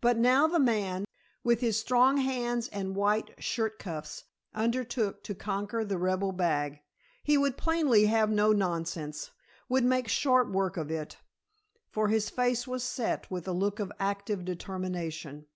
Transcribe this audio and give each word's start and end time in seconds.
But 0.00 0.16
now 0.16 0.48
the 0.48 0.58
man, 0.58 1.04
with 1.44 1.60
his 1.60 1.78
strong 1.78 2.16
hands 2.16 2.66
and 2.66 2.96
white 2.96 3.40
shirt 3.40 3.78
cuffs, 3.78 4.24
undertook 4.52 5.22
to 5.22 5.32
conquer 5.32 5.84
the 5.84 5.96
rebel 5.96 6.32
bag. 6.32 6.80
He 7.22 7.38
would 7.38 7.56
plainly 7.56 8.06
have 8.06 8.30
no 8.30 8.52
nonsense, 8.52 9.30
would 9.68 9.84
make 9.84 10.08
short 10.08 10.50
work 10.50 10.76
of 10.76 10.90
it, 10.90 11.18
for 11.88 12.08
his 12.08 12.28
face 12.30 12.66
was 12.66 12.82
set 12.82 13.30
with 13.30 13.46
a 13.46 13.52
look 13.52 13.78
of 13.78 13.92
active 14.00 14.44
determination. 14.44 15.46